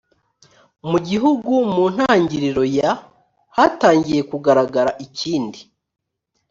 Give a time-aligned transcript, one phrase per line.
[0.89, 2.91] mu gihugu mu ntangiriro ya
[3.55, 5.59] hatangiye kugaragara ikindi